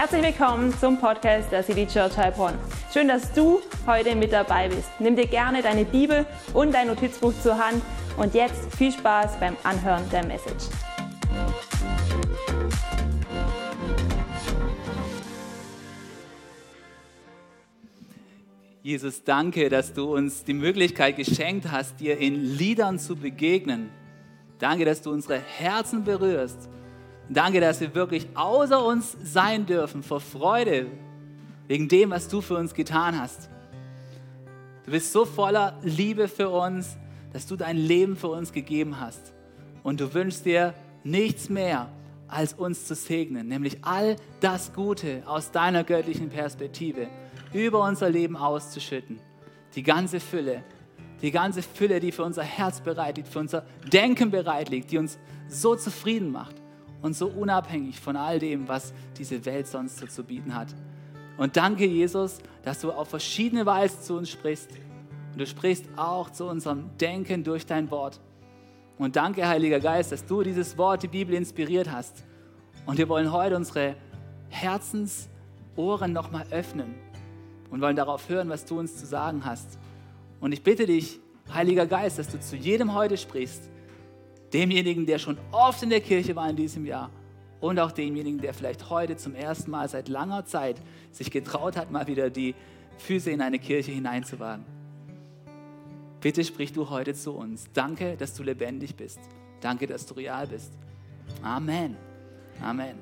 [0.00, 2.54] Herzlich willkommen zum Podcast der City Church Heilbronn.
[2.94, 4.88] Schön, dass du heute mit dabei bist.
[5.00, 6.24] Nimm dir gerne deine Bibel
[6.54, 7.82] und dein Notizbuch zur Hand
[8.16, 10.66] und jetzt viel Spaß beim Anhören der Message.
[18.84, 23.90] Jesus, danke, dass du uns die Möglichkeit geschenkt hast, dir in Liedern zu begegnen.
[24.60, 26.68] Danke, dass du unsere Herzen berührst.
[27.30, 30.86] Danke, dass wir wirklich außer uns sein dürfen vor Freude
[31.66, 33.50] wegen dem, was du für uns getan hast.
[34.86, 36.96] Du bist so voller Liebe für uns,
[37.34, 39.34] dass du dein Leben für uns gegeben hast.
[39.82, 40.72] Und du wünschst dir
[41.04, 41.90] nichts mehr,
[42.28, 47.08] als uns zu segnen, nämlich all das Gute aus deiner göttlichen Perspektive
[47.52, 49.20] über unser Leben auszuschütten.
[49.74, 50.62] Die ganze Fülle,
[51.20, 54.98] die ganze Fülle, die für unser Herz bereit liegt, für unser Denken bereit liegt, die
[54.98, 56.54] uns so zufrieden macht
[57.02, 60.74] und so unabhängig von all dem, was diese Welt sonst so zu bieten hat.
[61.36, 64.70] Und danke, Jesus, dass du auf verschiedene Weise zu uns sprichst.
[65.32, 68.20] Und du sprichst auch zu unserem Denken durch dein Wort.
[68.98, 72.24] Und danke, Heiliger Geist, dass du dieses Wort, die Bibel, inspiriert hast.
[72.86, 73.94] Und wir wollen heute unsere
[74.48, 76.94] Herzensohren nochmal öffnen
[77.70, 79.78] und wollen darauf hören, was du uns zu sagen hast.
[80.40, 81.20] Und ich bitte dich,
[81.52, 83.62] Heiliger Geist, dass du zu jedem heute sprichst,
[84.52, 87.10] demjenigen, der schon oft in der Kirche war in diesem Jahr
[87.60, 90.76] und auch demjenigen, der vielleicht heute zum ersten Mal seit langer Zeit
[91.10, 92.54] sich getraut hat, mal wieder die
[92.98, 94.64] Füße in eine Kirche hineinzuwagen.
[96.20, 97.68] Bitte sprich du heute zu uns.
[97.72, 99.20] Danke, dass du lebendig bist.
[99.60, 100.72] Danke, dass du real bist.
[101.42, 101.96] Amen.
[102.60, 102.98] Amen.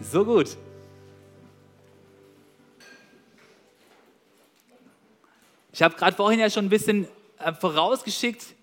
[0.00, 0.56] So gut.
[5.72, 8.54] Ich habe gerade vorhin ja schon ein bisschen äh, vorausgeschickt,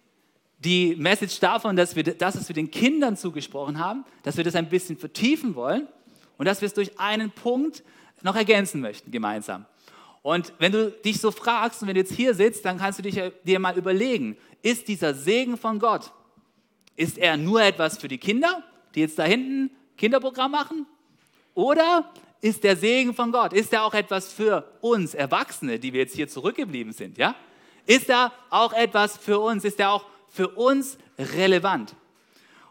[0.59, 4.55] die Message davon, dass wir das, was wir den Kindern zugesprochen haben, dass wir das
[4.55, 5.87] ein bisschen vertiefen wollen
[6.37, 7.83] und dass wir es durch einen Punkt
[8.21, 9.65] noch ergänzen möchten gemeinsam.
[10.21, 13.03] Und wenn du dich so fragst und wenn du jetzt hier sitzt, dann kannst du
[13.03, 16.11] dich, dir mal überlegen, ist dieser Segen von Gott,
[16.97, 18.61] ist er nur etwas für die Kinder,
[18.93, 20.85] die jetzt da hinten Kinderprogramm machen?
[21.53, 22.11] Oder
[22.41, 26.15] ist der Segen von Gott, ist er auch etwas für uns Erwachsene, die wir jetzt
[26.15, 27.17] hier zurückgeblieben sind?
[27.17, 27.35] Ja?
[27.85, 29.63] Ist er auch etwas für uns?
[29.63, 31.95] Ist er auch für uns relevant?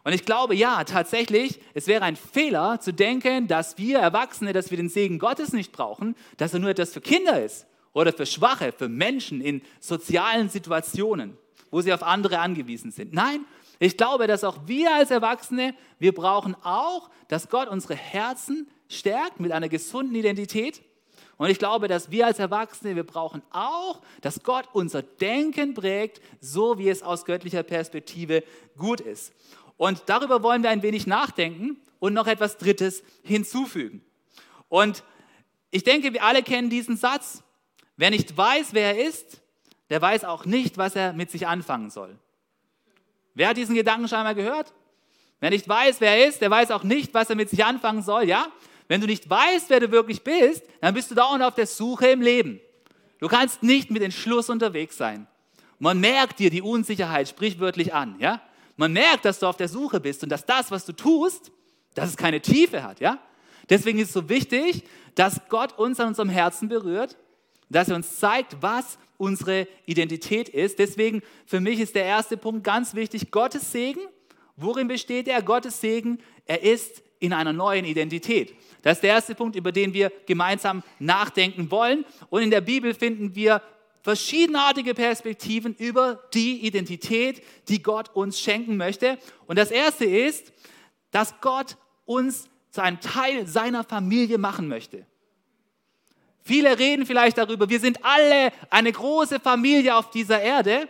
[0.04, 4.70] Und ich glaube, ja, tatsächlich, es wäre ein Fehler zu denken, dass wir Erwachsene, dass
[4.70, 8.24] wir den Segen Gottes nicht brauchen, dass er nur etwas für Kinder ist oder für
[8.24, 11.36] Schwache, für Menschen in sozialen Situationen,
[11.70, 13.12] wo sie auf andere angewiesen sind.
[13.12, 13.44] Nein,
[13.78, 19.40] ich glaube, dass auch wir als Erwachsene, wir brauchen auch, dass Gott unsere Herzen stärkt
[19.40, 20.80] mit einer gesunden Identität
[21.38, 26.20] und ich glaube, dass wir als Erwachsene, wir brauchen auch, dass Gott unser Denken prägt,
[26.40, 28.42] so wie es aus göttlicher Perspektive
[28.76, 29.32] gut ist.
[29.76, 34.04] Und darüber wollen wir ein wenig nachdenken und noch etwas Drittes hinzufügen.
[34.68, 35.04] Und
[35.70, 37.44] ich denke, wir alle kennen diesen Satz.
[37.96, 39.40] Wer nicht weiß, wer er ist,
[39.90, 42.18] der weiß auch nicht, was er mit sich anfangen soll.
[43.34, 44.74] Wer hat diesen Gedanken schon einmal gehört?
[45.38, 48.02] Wer nicht weiß, wer er ist, der weiß auch nicht, was er mit sich anfangen
[48.02, 48.48] soll, ja?
[48.88, 52.08] Wenn du nicht weißt, wer du wirklich bist, dann bist du dauernd auf der Suche
[52.08, 52.60] im Leben.
[53.20, 55.26] Du kannst nicht mit Entschluss unterwegs sein.
[55.78, 58.40] Man merkt dir die Unsicherheit sprichwörtlich an, ja?
[58.76, 61.50] Man merkt, dass du auf der Suche bist und dass das, was du tust,
[61.94, 63.18] dass es keine Tiefe hat, ja?
[63.68, 64.84] Deswegen ist es so wichtig,
[65.14, 67.16] dass Gott uns an unserem Herzen berührt,
[67.68, 70.78] dass er uns zeigt, was unsere Identität ist.
[70.78, 74.00] Deswegen für mich ist der erste Punkt ganz wichtig, Gottes Segen.
[74.56, 75.42] Worin besteht er?
[75.42, 78.54] Gottes Segen, er ist in einer neuen Identität.
[78.82, 82.04] Das ist der erste Punkt, über den wir gemeinsam nachdenken wollen.
[82.30, 83.62] Und in der Bibel finden wir
[84.02, 89.18] verschiedenartige Perspektiven über die Identität, die Gott uns schenken möchte.
[89.46, 90.52] Und das erste ist,
[91.10, 95.04] dass Gott uns zu einem Teil seiner Familie machen möchte.
[96.42, 100.88] Viele reden vielleicht darüber, wir sind alle eine große Familie auf dieser Erde.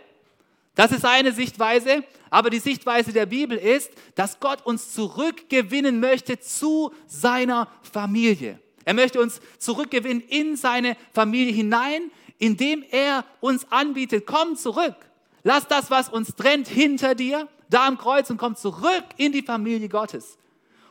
[0.79, 6.39] Das ist eine Sichtweise, aber die Sichtweise der Bibel ist, dass Gott uns zurückgewinnen möchte
[6.39, 8.61] zu seiner Familie.
[8.85, 14.95] Er möchte uns zurückgewinnen in seine Familie hinein, indem er uns anbietet, komm zurück.
[15.43, 19.41] Lass das, was uns trennt, hinter dir, da am Kreuz und komm zurück in die
[19.41, 20.37] Familie Gottes.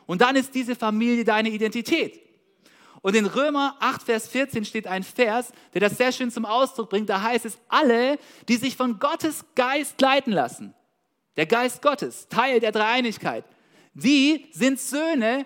[0.05, 2.28] Und dann ist diese Familie deine Identität.
[3.01, 6.89] Und in Römer 8, Vers 14 steht ein Vers, der das sehr schön zum Ausdruck
[6.89, 7.09] bringt.
[7.09, 8.17] Da heißt es, alle,
[8.47, 10.73] die sich von Gottes Geist leiten lassen,
[11.37, 13.45] der Geist Gottes, Teil der Dreieinigkeit,
[13.93, 15.45] die sind Söhne,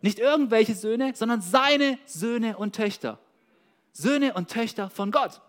[0.00, 3.18] nicht irgendwelche Söhne, sondern seine Söhne und Töchter.
[3.92, 5.40] Söhne und Töchter von Gott.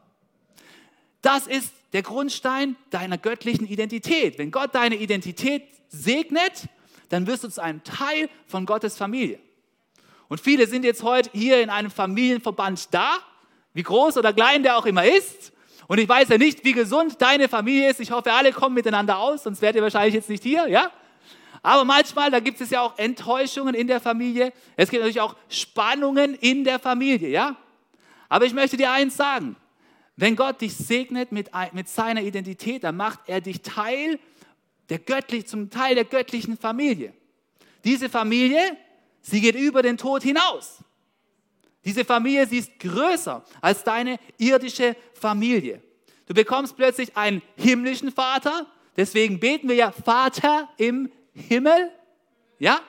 [1.22, 4.38] Das ist der Grundstein deiner göttlichen Identität.
[4.38, 6.68] Wenn Gott deine Identität segnet,
[7.10, 9.40] dann wirst du zu einem Teil von Gottes Familie.
[10.34, 13.20] Und viele sind jetzt heute hier in einem Familienverband da,
[13.76, 15.54] wie groß oder klein der auch immer ist.
[15.88, 18.00] Und ich weiß ja nicht, wie gesund deine Familie ist.
[18.00, 20.90] Ich hoffe, alle kommen miteinander aus, sonst wärt ihr wahrscheinlich jetzt nicht hier, ja?
[21.62, 24.54] Aber manchmal, da gibt es ja auch Enttäuschungen in der Familie.
[24.76, 27.56] Es gibt natürlich auch Spannungen in der Familie, ja?
[28.28, 29.56] Aber ich möchte dir eins sagen.
[30.16, 34.18] Wenn Gott dich segnet mit, mit seiner Identität, dann macht er dich Teil
[34.90, 37.14] der göttlich, zum Teil der göttlichen Familie.
[37.84, 38.78] Diese Familie,
[39.24, 40.84] sie geht über den Tod hinaus.
[41.84, 45.82] Diese Familie, sie ist größer als deine irdische Familie.
[46.28, 51.92] Du bekommst plötzlich einen himmlischen Vater, deswegen beten wir ja Vater im Himmel.
[52.60, 52.80] Ja?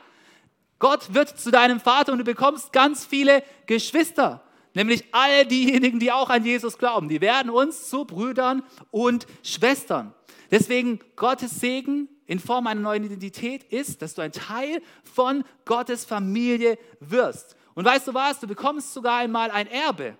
[0.79, 4.45] Gott wird zu deinem Vater und du bekommst ganz viele Geschwister,
[4.75, 7.09] nämlich alle diejenigen, die auch an Jesus glauben.
[7.09, 10.15] Die werden uns zu Brüdern und Schwestern.
[10.51, 16.05] Deswegen Gottes Segen in Form einer neuen Identität ist, dass du ein Teil von Gottes
[16.05, 17.57] Familie wirst.
[17.75, 18.41] Und weißt du was?
[18.41, 20.17] Du bekommst sogar einmal ein Erbe.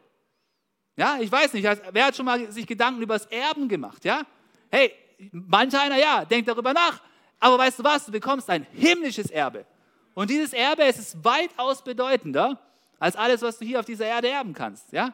[0.97, 4.05] Ja, ich weiß nicht, wer hat schon mal sich Gedanken über das Erben gemacht?
[4.05, 4.23] Ja?
[4.71, 4.93] Hey,
[5.33, 7.01] manch einer ja, denkt darüber nach.
[7.41, 8.07] Aber weißt du was?
[8.07, 9.67] Du bekommst ein himmlisches Erbe.
[10.15, 12.61] Und dieses Erbe, es ist weitaus bedeutender
[12.99, 14.93] als alles, was du hier auf dieser Erde erben kannst.
[14.93, 15.13] Ja?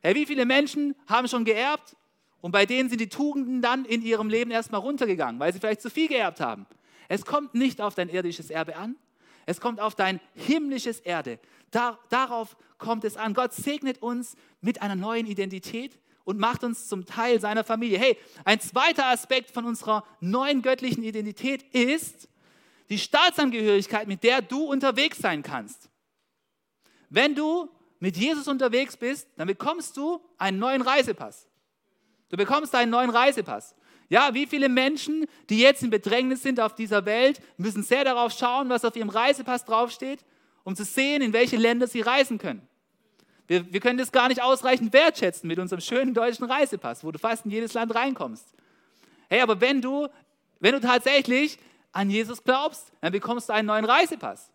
[0.00, 1.96] Hey, wie viele Menschen haben schon geerbt
[2.42, 5.80] und bei denen sind die Tugenden dann in ihrem Leben erstmal runtergegangen, weil sie vielleicht
[5.80, 6.66] zu viel geerbt haben?
[7.08, 8.96] Es kommt nicht auf dein irdisches Erbe an,
[9.46, 11.38] es kommt auf dein himmlisches Erde.
[11.70, 13.32] Da, darauf kommt es an.
[13.32, 17.98] Gott segnet uns mit einer neuen Identität und macht uns zum Teil seiner Familie.
[17.98, 22.28] Hey, ein zweiter Aspekt von unserer neuen göttlichen Identität ist
[22.90, 25.88] die Staatsangehörigkeit, mit der du unterwegs sein kannst.
[27.08, 27.68] Wenn du
[28.00, 31.48] mit Jesus unterwegs bist, dann bekommst du einen neuen Reisepass.
[32.32, 33.74] Du bekommst einen neuen Reisepass.
[34.08, 38.32] Ja, wie viele Menschen, die jetzt in Bedrängnis sind auf dieser Welt, müssen sehr darauf
[38.32, 40.24] schauen, was auf ihrem Reisepass draufsteht,
[40.64, 42.66] um zu sehen, in welche Länder sie reisen können.
[43.46, 47.18] Wir, wir können das gar nicht ausreichend wertschätzen mit unserem schönen deutschen Reisepass, wo du
[47.18, 48.54] fast in jedes Land reinkommst.
[49.28, 50.08] Hey, aber wenn du,
[50.58, 51.58] wenn du tatsächlich
[51.92, 54.50] an Jesus glaubst, dann bekommst du einen neuen Reisepass.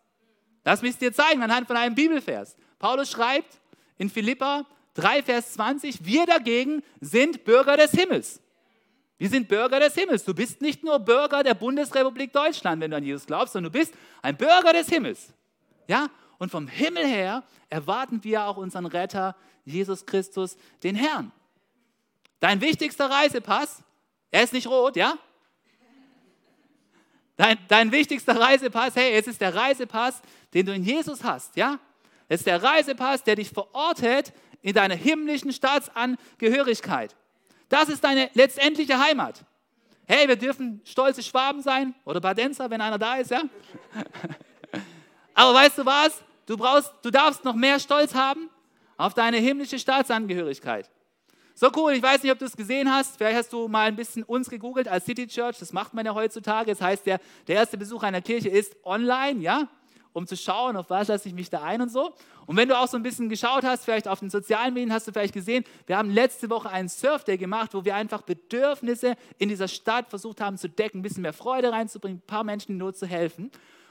[0.64, 2.56] Das müsst ihr zeigen anhand von einem Bibelvers.
[2.80, 3.60] Paulus schreibt
[3.98, 8.40] in Philippa 3, Vers 20, wir dagegen sind Bürger des Himmels.
[9.18, 10.24] Wir sind Bürger des Himmels.
[10.24, 13.78] Du bist nicht nur Bürger der Bundesrepublik Deutschland, wenn du an Jesus glaubst, sondern du
[13.78, 13.92] bist
[14.22, 15.32] ein Bürger des Himmels.
[15.88, 16.08] Ja?
[16.38, 21.32] Und vom Himmel her erwarten wir auch unseren Retter, Jesus Christus, den Herrn.
[22.40, 23.82] Dein wichtigster Reisepass,
[24.30, 25.18] er ist nicht rot, ja?
[27.36, 30.22] Dein, dein wichtigster Reisepass, hey, es ist der Reisepass,
[30.54, 31.78] den du in Jesus hast, ja?
[32.28, 34.32] Es ist der Reisepass, der dich verortet
[34.62, 37.14] in deiner himmlischen Staatsangehörigkeit.
[37.68, 39.44] Das ist deine letztendliche Heimat.
[40.06, 43.42] Hey, wir dürfen stolze Schwaben sein oder Badenzer, wenn einer da ist, ja?
[45.34, 46.22] Aber weißt du was?
[46.46, 48.48] Du, brauchst, du darfst noch mehr Stolz haben
[48.96, 50.90] auf deine himmlische Staatsangehörigkeit.
[51.54, 53.16] So cool, ich weiß nicht, ob du es gesehen hast.
[53.16, 55.58] Vielleicht hast du mal ein bisschen uns gegoogelt als City Church.
[55.58, 56.70] Das macht man ja heutzutage.
[56.70, 59.68] Das heißt, der, der erste Besuch einer Kirche ist online, ja?
[60.12, 62.12] Um zu schauen, auf was lasse ich mich da ein und so.
[62.46, 65.06] Und wenn du auch so ein bisschen geschaut hast, vielleicht auf den sozialen Medien, hast
[65.06, 69.48] du vielleicht gesehen, wir haben letzte Woche einen Surfday gemacht, wo wir einfach Bedürfnisse in
[69.48, 72.78] dieser Stadt versucht haben zu decken, ein bisschen mehr Freude reinzubringen, ein paar Menschen in
[72.78, 73.50] Not zu helfen.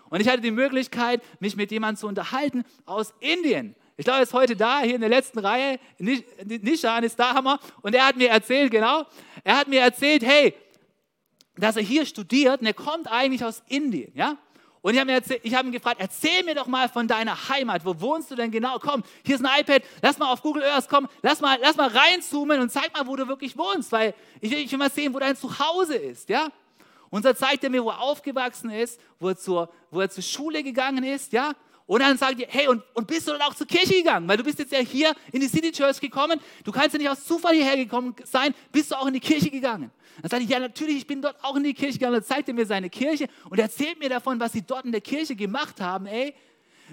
[0.10, 3.76] Und ich hatte die Möglichkeit, mich mit jemandem zu unterhalten aus Indien.
[3.98, 5.80] Ich glaube, er ist heute da, hier in der letzten Reihe.
[5.98, 7.60] Nishan ist da, Hammer.
[7.82, 9.06] Und er hat mir erzählt, genau,
[9.44, 10.54] er hat mir erzählt, hey,
[11.56, 14.38] dass er hier studiert und er kommt eigentlich aus Indien, ja?
[14.88, 17.84] Und ich habe hab ihn gefragt, erzähl mir doch mal von deiner Heimat.
[17.84, 18.80] Wo wohnst du denn genau?
[18.80, 21.90] Komm, hier ist ein iPad, lass mal auf Google Earth, komm, lass mal, lass mal
[21.90, 25.14] reinzoomen und zeig mal, wo du wirklich wohnst, weil ich will, ich will mal sehen,
[25.14, 26.48] wo dein Zuhause ist, ja?
[27.10, 30.24] Und dann zeigt er mir, wo er aufgewachsen ist, wo er zur, wo er zur
[30.24, 31.52] Schule gegangen ist, ja?
[31.88, 34.28] Und dann sagt er, hey, und, und bist du dann auch zur Kirche gegangen?
[34.28, 36.40] Weil du bist jetzt ja hier in die City Church gekommen.
[36.66, 38.54] Du kannst ja nicht aus Zufall hierher gekommen sein.
[38.74, 39.90] Bist du auch in die Kirche gegangen?
[40.22, 42.16] Dann sage ich, ja, natürlich, ich bin dort auch in die Kirche gegangen.
[42.16, 45.00] Dann zeigt er mir seine Kirche und erzählt mir davon, was sie dort in der
[45.00, 46.36] Kirche gemacht haben, ey.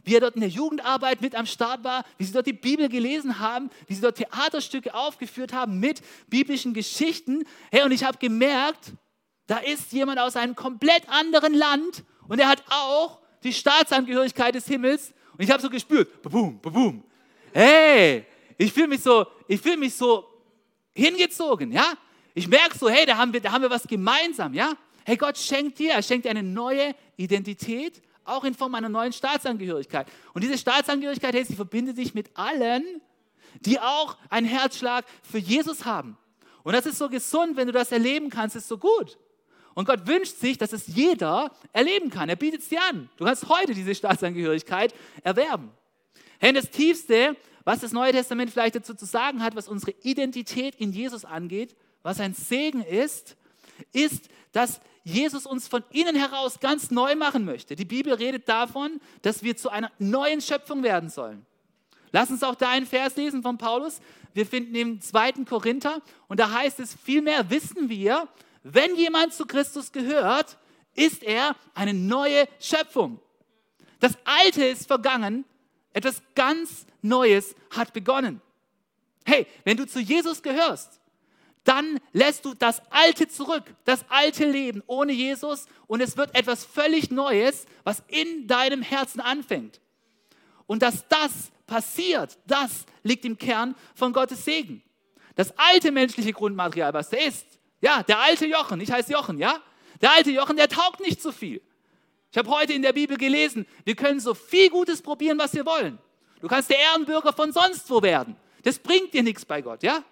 [0.04, 2.88] Wie er dort in der Jugendarbeit mit am Start war, wie sie dort die Bibel
[2.88, 7.44] gelesen haben, wie sie dort Theaterstücke aufgeführt haben mit biblischen Geschichten.
[7.70, 8.92] Hey, und ich habe gemerkt,
[9.46, 14.66] da ist jemand aus einem komplett anderen Land und er hat auch die Staatsangehörigkeit des
[14.66, 15.12] Himmels.
[15.32, 17.04] Und ich habe so gespürt, boom, boom.
[17.52, 18.24] Hey,
[18.56, 20.24] ich fühle mich so, ich fühle mich so
[20.94, 21.94] hingezogen, ja?
[22.34, 24.72] Ich merke so, hey, da haben wir, da haben wir was gemeinsam, ja?
[25.04, 29.12] Hey, Gott schenkt dir, er schenkt dir eine neue Identität, auch in Form einer neuen
[29.12, 30.08] Staatsangehörigkeit.
[30.32, 33.02] Und diese Staatsangehörigkeit, hey, sie verbindet sich mit allen,
[33.60, 36.16] die auch einen Herzschlag für Jesus haben.
[36.62, 39.18] Und das ist so gesund, wenn du das erleben kannst, ist so gut.
[39.74, 42.28] Und Gott wünscht sich, dass es jeder erleben kann.
[42.28, 43.08] Er bietet es dir an.
[43.16, 45.70] Du kannst heute diese Staatsangehörigkeit erwerben.
[46.38, 50.76] Hey, das Tiefste, was das Neue Testament vielleicht dazu zu sagen hat, was unsere Identität
[50.76, 53.36] in Jesus angeht, was ein Segen ist,
[53.92, 57.76] ist, dass Jesus uns von innen heraus ganz neu machen möchte.
[57.76, 61.44] Die Bibel redet davon, dass wir zu einer neuen Schöpfung werden sollen.
[62.12, 64.00] Lass uns auch da einen Vers lesen von Paulus.
[64.34, 65.32] Wir finden im 2.
[65.48, 68.28] Korinther und da heißt es, vielmehr wissen wir,
[68.64, 70.58] wenn jemand zu Christus gehört,
[70.94, 73.20] ist er eine neue Schöpfung.
[74.00, 75.44] Das Alte ist vergangen,
[75.92, 78.40] etwas ganz Neues hat begonnen.
[79.24, 81.00] Hey, wenn du zu Jesus gehörst,
[81.64, 86.64] dann lässt du das Alte zurück, das alte Leben ohne Jesus und es wird etwas
[86.64, 89.80] völlig Neues, was in deinem Herzen anfängt.
[90.66, 94.82] Und dass das passiert, das liegt im Kern von Gottes Segen.
[95.34, 97.46] Das alte menschliche Grundmaterial, was da ist,
[97.80, 99.60] ja, der alte Jochen, ich heiße Jochen, ja,
[100.00, 101.60] der alte Jochen, der taugt nicht so viel.
[102.30, 105.64] Ich habe heute in der Bibel gelesen, wir können so viel Gutes probieren, was wir
[105.64, 105.98] wollen.
[106.40, 108.36] Du kannst der Ehrenbürger von sonst wo werden.
[108.64, 110.02] Das bringt dir nichts bei Gott, ja?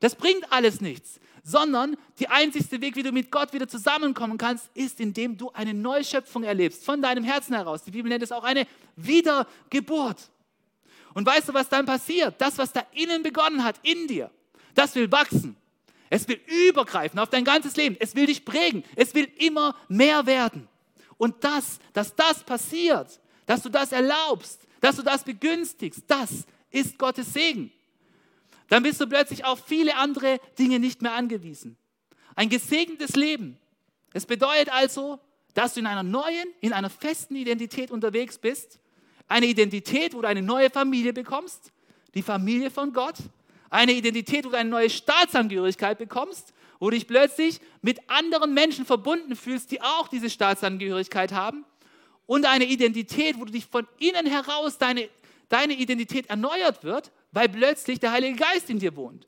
[0.00, 4.70] Das bringt alles nichts, sondern der einzigste Weg, wie du mit Gott wieder zusammenkommen kannst,
[4.74, 7.82] ist, indem du eine Neuschöpfung erlebst, von deinem Herzen heraus.
[7.82, 8.66] Die Bibel nennt es auch eine
[8.96, 10.30] Wiedergeburt.
[11.14, 12.34] Und weißt du, was dann passiert?
[12.38, 14.30] Das, was da innen begonnen hat, in dir,
[14.74, 15.56] das will wachsen.
[16.10, 17.96] Es will übergreifen auf dein ganzes Leben.
[17.98, 18.84] Es will dich prägen.
[18.94, 20.68] Es will immer mehr werden.
[21.18, 26.98] Und das, dass das passiert, dass du das erlaubst, dass du das begünstigst, das ist
[26.98, 27.72] Gottes Segen
[28.68, 31.76] dann bist du plötzlich auf viele andere Dinge nicht mehr angewiesen.
[32.34, 33.58] Ein gesegnetes Leben.
[34.12, 35.20] Es bedeutet also,
[35.54, 38.78] dass du in einer neuen, in einer festen Identität unterwegs bist.
[39.28, 41.72] Eine Identität, wo du eine neue Familie bekommst,
[42.14, 43.16] die Familie von Gott.
[43.70, 49.36] Eine Identität, du eine neue Staatsangehörigkeit bekommst, wo du dich plötzlich mit anderen Menschen verbunden
[49.36, 51.64] fühlst, die auch diese Staatsangehörigkeit haben.
[52.26, 55.08] Und eine Identität, wo du dich von innen heraus deine,
[55.48, 59.26] deine Identität erneuert wird, weil plötzlich der Heilige Geist in dir wohnt.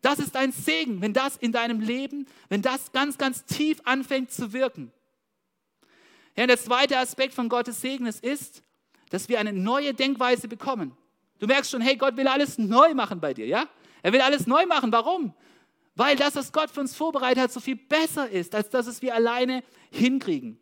[0.00, 4.30] Das ist ein Segen, wenn das in deinem Leben, wenn das ganz, ganz tief anfängt
[4.30, 4.92] zu wirken.
[6.36, 8.62] Ja, der zweite Aspekt von Gottes Segen ist,
[9.10, 10.96] dass wir eine neue Denkweise bekommen.
[11.38, 13.68] Du merkst schon, hey, Gott will alles neu machen bei dir, ja?
[14.02, 14.92] Er will alles neu machen.
[14.92, 15.34] Warum?
[15.94, 19.02] Weil das, was Gott für uns vorbereitet hat, so viel besser ist, als dass es
[19.02, 20.58] wir alleine hinkriegen.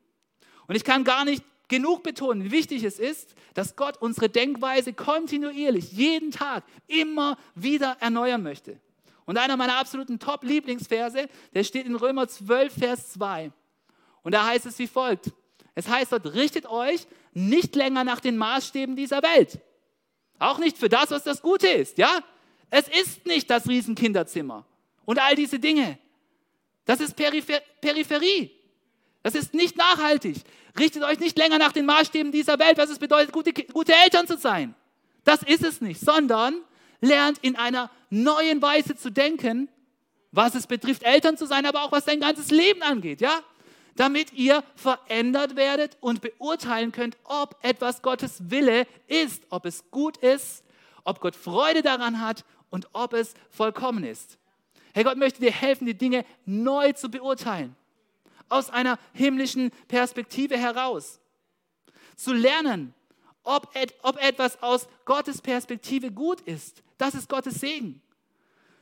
[0.66, 4.92] Und ich kann gar nicht genug betonen, wie wichtig es ist, dass Gott unsere Denkweise
[4.92, 8.80] kontinuierlich, jeden Tag, immer wieder erneuern möchte.
[9.24, 13.52] Und einer meiner absoluten Top-Lieblingsverse, der steht in Römer 12, Vers 2.
[14.22, 15.32] Und da heißt es wie folgt.
[15.74, 19.60] Es heißt dort, richtet euch nicht länger nach den Maßstäben dieser Welt.
[20.38, 22.20] Auch nicht für das, was das Gute ist, ja?
[22.70, 24.66] Es ist nicht das Riesenkinderzimmer
[25.04, 25.98] und all diese Dinge.
[26.84, 28.50] Das ist Peripher Peripherie.
[29.22, 30.36] Das ist nicht nachhaltig.
[30.78, 34.26] Richtet euch nicht länger nach den Maßstäben dieser Welt, was es bedeutet, gute, gute Eltern
[34.26, 34.74] zu sein.
[35.24, 36.60] Das ist es nicht, sondern
[37.00, 39.68] lernt in einer neuen Weise zu denken,
[40.32, 43.40] was es betrifft, Eltern zu sein, aber auch was dein ganzes Leben angeht, ja?
[43.96, 50.18] Damit ihr verändert werdet und beurteilen könnt, ob etwas Gottes Wille ist, ob es gut
[50.18, 50.62] ist,
[51.04, 54.38] ob Gott Freude daran hat und ob es vollkommen ist.
[54.92, 57.74] Herr Gott möchte dir helfen, die Dinge neu zu beurteilen
[58.48, 61.20] aus einer himmlischen Perspektive heraus.
[62.16, 62.94] Zu lernen,
[63.42, 66.82] ob, et, ob etwas aus Gottes Perspektive gut ist.
[66.98, 68.02] Das ist Gottes Segen.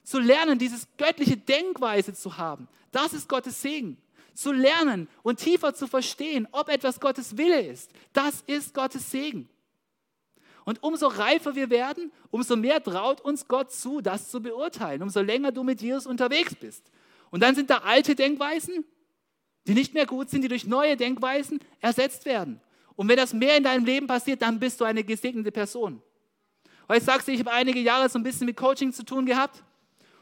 [0.03, 2.69] Zu lernen, dieses göttliche Denkweise zu haben.
[2.93, 3.97] Das ist Gottes Segen.
[4.35, 7.91] Zu lernen und tiefer zu verstehen, ob etwas Gottes Wille ist.
[8.13, 9.49] Das ist Gottes Segen.
[10.65, 15.21] Und umso reifer wir werden, umso mehr traut uns Gott zu, das zu beurteilen, umso
[15.21, 16.91] länger du mit Jesus unterwegs bist.
[17.31, 18.85] Und dann sind da alte Denkweisen
[19.67, 22.61] die nicht mehr gut sind, die durch neue Denkweisen ersetzt werden.
[22.97, 26.03] Und wenn das mehr in deinem Leben passiert, dann bist du eine gesegnete Person.
[26.87, 29.25] Weil ich sag's dir, ich habe einige Jahre so ein bisschen mit Coaching zu tun
[29.25, 29.63] gehabt.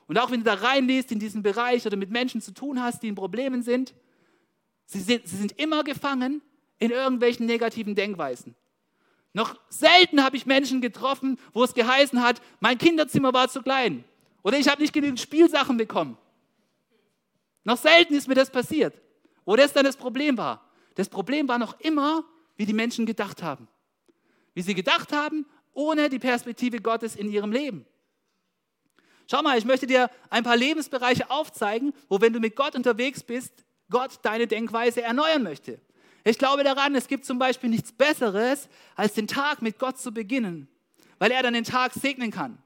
[0.07, 3.03] Und auch wenn du da reinliest in diesen Bereich oder mit Menschen zu tun hast,
[3.03, 3.95] die in Problemen sind,
[4.87, 6.43] sie sind, sie sind immer gefangen
[6.79, 8.55] in irgendwelchen negativen Denkweisen.
[9.33, 14.05] Noch selten habe ich Menschen getroffen, wo es geheißen hat, mein Kinderzimmer war zu klein
[14.43, 16.19] oder ich habe nicht genügend Spielsachen bekommen.
[17.65, 18.95] Noch selten ist mir das passiert.
[19.45, 20.69] Wo das dann das Problem war?
[20.95, 22.25] Das Problem war noch immer,
[22.57, 23.69] wie die Menschen gedacht haben.
[24.55, 27.87] Wie sie gedacht haben, ohne die Perspektive Gottes in ihrem Leben.
[29.33, 33.23] Schau mal, ich möchte dir ein paar Lebensbereiche aufzeigen, wo, wenn du mit Gott unterwegs
[33.23, 35.81] bist, Gott deine Denkweise erneuern möchte.
[36.23, 40.13] Ich glaube daran, es gibt zum Beispiel nichts Besseres, als den Tag mit Gott zu
[40.13, 40.69] beginnen,
[41.19, 42.59] weil er dann den Tag segnen kann.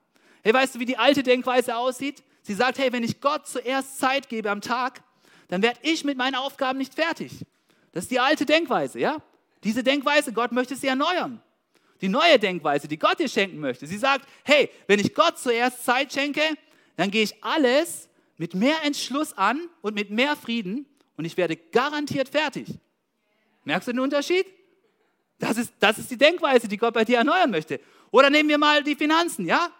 [0.42, 2.24] Hey, weißt du, wie die alte Denkweise aussieht?
[2.42, 5.04] Sie sagt, hey, wenn ich Gott zuerst Zeit gebe am Tag,
[5.46, 7.46] dann werde ich mit meinen Aufgaben nicht fertig.
[7.92, 9.18] Das ist die alte Denkweise, ja?
[9.62, 11.40] Diese Denkweise, Gott möchte sie erneuern.
[12.00, 13.86] Die neue Denkweise, die Gott dir schenken möchte.
[13.86, 16.42] Sie sagt, hey, wenn ich Gott zuerst Zeit schenke,
[16.96, 20.86] dann gehe ich alles mit mehr Entschluss an und mit mehr Frieden
[21.16, 22.68] und ich werde garantiert fertig.
[23.64, 24.46] Merkst du den Unterschied?
[25.38, 27.80] Das ist, das ist die Denkweise, die Gott bei dir erneuern möchte.
[28.10, 29.70] Oder nehmen wir mal die Finanzen, ja?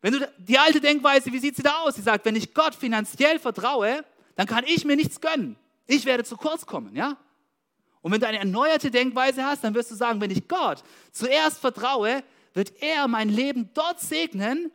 [0.00, 1.94] Wenn du die alte Denkweise, wie sieht sie da aus?
[1.94, 4.04] Sie sagt, wenn ich Gott finanziell vertraue,
[4.36, 5.56] dann kann ich mir nichts gönnen.
[5.86, 7.16] Ich werde zu kurz kommen, ja?
[8.04, 11.58] Und wenn du eine erneuerte Denkweise hast, dann wirst du sagen, wenn ich Gott zuerst
[11.58, 14.70] vertraue, wird er mein Leben dort segnen,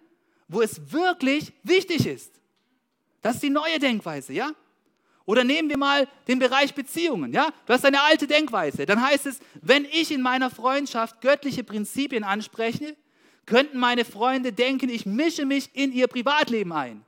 [0.47, 2.33] wo es wirklich wichtig ist.
[3.21, 4.49] Das ist die neue Denkweise, ja?
[5.25, 7.53] Oder nehmen wir mal den Bereich Beziehungen, ja?
[7.67, 8.87] Du hast eine alte Denkweise.
[8.87, 12.97] Dann heißt es, wenn ich in meiner Freundschaft göttliche Prinzipien anspreche,
[13.45, 17.05] könnten meine Freunde denken, ich mische mich in ihr Privatleben ein.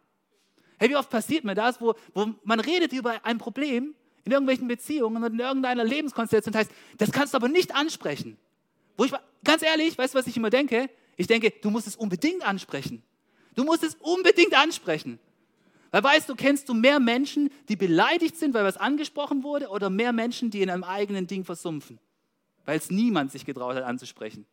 [0.78, 4.68] Hey, wie oft passiert mir das, wo, wo man redet über ein Problem in irgendwelchen
[4.68, 8.38] Beziehungen und in irgendeiner Lebenskonstellation heißt, das kannst du aber nicht ansprechen.
[8.98, 9.12] Wo ich,
[9.44, 10.90] ganz ehrlich, weißt du, was ich immer denke?
[11.18, 13.04] Ich denke, du musst es unbedingt ansprechen.
[13.56, 15.20] Du musst es unbedingt ansprechen.
[15.92, 19.90] Weil weißt du, kennst du mehr Menschen, die beleidigt sind, weil was angesprochen wurde, oder
[19.90, 22.00] mehr Menschen, die in einem eigenen Ding versumpfen,
[22.66, 24.46] weil es niemand sich getraut hat anzusprechen?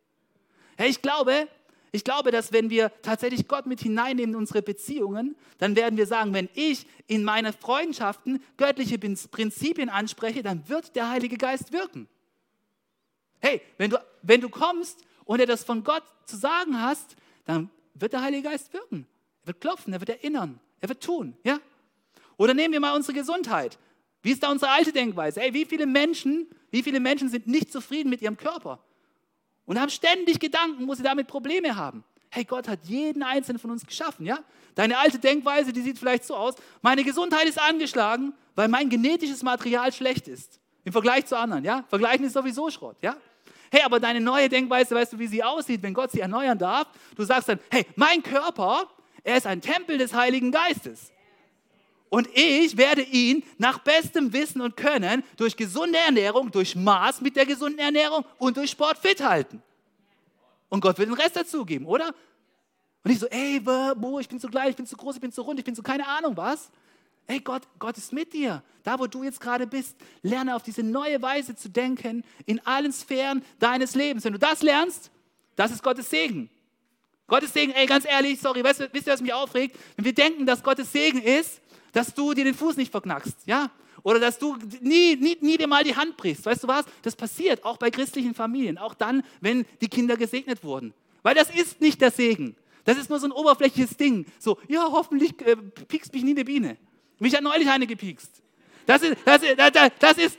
[0.77, 1.49] Hey, ich glaube,
[1.92, 6.07] ich glaube, dass wenn wir tatsächlich Gott mit hineinnehmen in unsere Beziehungen, dann werden wir
[6.07, 12.09] sagen, wenn ich in meine Freundschaften göttliche Prinzipien anspreche, dann wird der Heilige Geist wirken.
[13.40, 17.71] Hey, wenn du, wenn du kommst und er das von Gott zu sagen hast, dann
[17.95, 19.07] wird der Heilige Geist wirken.
[19.42, 21.37] Er wird klopfen, er wird erinnern, er wird tun.
[21.42, 21.59] Ja?
[22.37, 23.78] Oder nehmen wir mal unsere Gesundheit.
[24.23, 25.40] Wie ist da unsere alte Denkweise?
[25.40, 28.80] Hey, wie viele Menschen, wie viele Menschen sind nicht zufrieden mit ihrem Körper
[29.69, 32.03] und haben ständig Gedanken, wo sie damit Probleme haben?
[32.31, 34.41] Hey, Gott hat jeden einzelnen von uns geschaffen, ja?
[34.75, 39.43] Deine alte Denkweise, die sieht vielleicht so aus: Meine Gesundheit ist angeschlagen, weil mein genetisches
[39.43, 41.85] Material schlecht ist im Vergleich zu anderen, ja?
[41.89, 43.16] Vergleichen ist sowieso Schrott, ja?
[43.71, 46.88] Hey, aber deine neue Denkweise, weißt du, wie sie aussieht, wenn Gott sie erneuern darf?
[47.14, 48.88] Du sagst dann, hey, mein Körper,
[49.23, 51.12] er ist ein Tempel des Heiligen Geistes.
[52.09, 57.37] Und ich werde ihn nach bestem Wissen und Können durch gesunde Ernährung, durch Maß mit
[57.37, 59.62] der gesunden Ernährung und durch Sport fit halten.
[60.68, 62.14] Und Gott wird den Rest dazugeben, oder?
[63.04, 65.33] Und ich so, ey, wo, ich bin zu klein, ich bin zu groß, ich bin
[65.33, 66.70] zu rund, ich bin zu keine Ahnung was.
[67.26, 68.62] Ey, Gott, Gott ist mit dir.
[68.83, 72.92] Da, wo du jetzt gerade bist, lerne auf diese neue Weise zu denken in allen
[72.92, 74.24] Sphären deines Lebens.
[74.24, 75.11] Wenn du das lernst,
[75.54, 76.48] das ist Gottes Segen.
[77.26, 79.76] Gottes Segen, ey, ganz ehrlich, sorry, weißt wisst ihr, was mich aufregt?
[79.96, 81.61] Wenn wir denken, dass Gottes Segen ist,
[81.92, 83.70] dass du dir den Fuß nicht verknackst, ja?
[84.09, 86.47] Oder dass du nie, nie, nie dir mal die Hand brichst.
[86.47, 86.87] Weißt du was?
[87.03, 90.94] Das passiert auch bei christlichen Familien, auch dann, wenn die Kinder gesegnet wurden.
[91.23, 92.57] Weil das ist nicht der Segen.
[92.87, 94.25] Das ist nur so ein oberflächliches Ding.
[94.38, 96.79] So, ja, hoffentlich äh, piekst mich nie eine Biene.
[97.18, 98.31] Mich hat neulich eine gepiekst.
[98.87, 99.59] Das ist, das, ist,
[99.99, 100.38] das ist,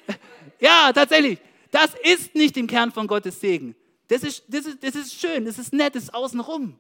[0.60, 1.38] ja, tatsächlich,
[1.70, 3.76] das ist nicht im Kern von Gottes Segen.
[4.08, 6.74] Das ist, das ist, das ist schön, das ist nett, das ist außenrum.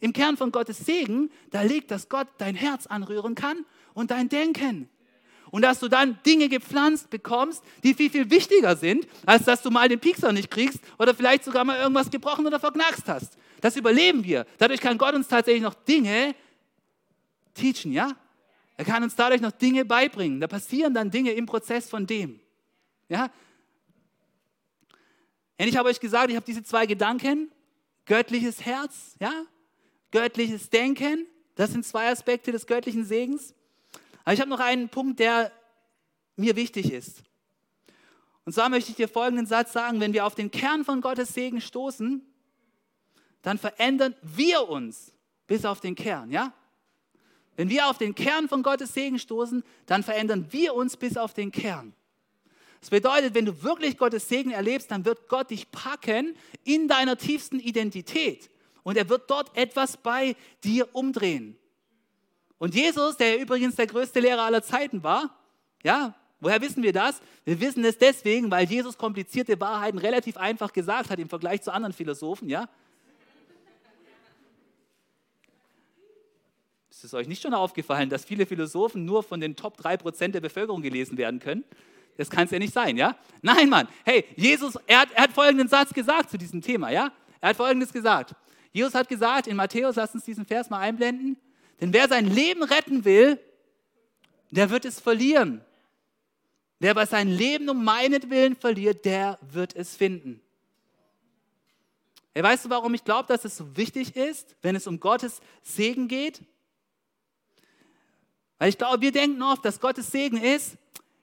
[0.00, 3.64] Im Kern von Gottes Segen, da liegt, dass Gott dein Herz anrühren kann
[3.94, 4.90] und dein Denken.
[5.50, 9.70] Und dass du dann Dinge gepflanzt bekommst, die viel, viel wichtiger sind, als dass du
[9.70, 13.38] mal den Piekser nicht kriegst oder vielleicht sogar mal irgendwas gebrochen oder verknackst hast.
[13.60, 14.46] Das überleben wir.
[14.58, 16.34] Dadurch kann Gott uns tatsächlich noch Dinge
[17.54, 18.12] teachen, ja?
[18.76, 20.40] Er kann uns dadurch noch Dinge beibringen.
[20.40, 22.38] Da passieren dann Dinge im Prozess von dem.
[23.08, 23.24] Ja?
[25.58, 27.50] Und ich habe euch gesagt, ich habe diese zwei Gedanken.
[28.06, 29.32] Göttliches Herz, ja?
[30.12, 31.26] göttliches Denken.
[31.56, 33.52] Das sind zwei Aspekte des göttlichen Segens.
[34.28, 35.50] Aber ich habe noch einen Punkt, der
[36.36, 37.22] mir wichtig ist.
[38.44, 41.32] Und zwar möchte ich dir folgenden Satz sagen, wenn wir auf den Kern von Gottes
[41.32, 42.20] Segen stoßen,
[43.40, 45.14] dann verändern wir uns
[45.46, 46.52] bis auf den Kern, ja?
[47.56, 51.32] Wenn wir auf den Kern von Gottes Segen stoßen, dann verändern wir uns bis auf
[51.32, 51.94] den Kern.
[52.80, 57.16] Das bedeutet, wenn du wirklich Gottes Segen erlebst, dann wird Gott dich packen in deiner
[57.16, 58.50] tiefsten Identität.
[58.82, 61.58] Und er wird dort etwas bei dir umdrehen.
[62.58, 65.36] Und Jesus, der übrigens der größte Lehrer aller Zeiten war,
[65.82, 67.20] ja, woher wissen wir das?
[67.44, 71.72] Wir wissen es deswegen, weil Jesus komplizierte Wahrheiten relativ einfach gesagt hat im Vergleich zu
[71.72, 72.68] anderen Philosophen, ja.
[76.90, 80.40] Ist es euch nicht schon aufgefallen, dass viele Philosophen nur von den Top 3% der
[80.40, 81.62] Bevölkerung gelesen werden können?
[82.16, 83.16] Das kann es ja nicht sein, ja?
[83.40, 83.86] Nein, Mann.
[84.04, 87.12] Hey, Jesus, er hat, er hat folgenden Satz gesagt zu diesem Thema, ja?
[87.40, 88.34] Er hat folgendes gesagt.
[88.72, 91.36] Jesus hat gesagt in Matthäus, lasst uns diesen Vers mal einblenden,
[91.80, 93.38] denn wer sein Leben retten will,
[94.50, 95.60] der wird es verlieren.
[96.80, 100.40] Wer aber sein Leben um meinetwillen verliert, der wird es finden.
[102.34, 105.40] Hey, weißt du, warum ich glaube, dass es so wichtig ist, wenn es um Gottes
[105.62, 106.40] Segen geht?
[108.58, 110.76] Weil ich glaube, wir denken oft, dass Gottes Segen ist,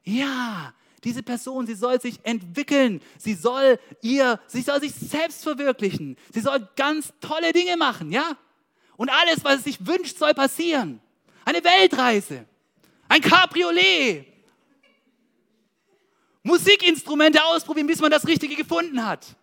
[0.03, 6.17] ja, diese Person, sie soll sich entwickeln, sie soll ihr, sie soll sich selbst verwirklichen,
[6.33, 8.37] sie soll ganz tolle Dinge machen, ja?
[8.97, 11.01] Und alles, was es sich wünscht, soll passieren.
[11.43, 12.45] Eine Weltreise,
[13.07, 14.25] ein Cabriolet,
[16.43, 19.35] Musikinstrumente ausprobieren, bis man das Richtige gefunden hat.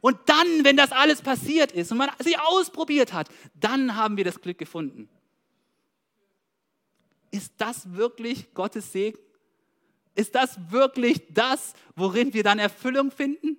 [0.00, 4.24] Und dann, wenn das alles passiert ist und man sie ausprobiert hat, dann haben wir
[4.24, 5.08] das Glück gefunden.
[7.30, 9.18] Ist das wirklich Gottes Segen?
[10.14, 13.58] Ist das wirklich das, worin wir dann Erfüllung finden?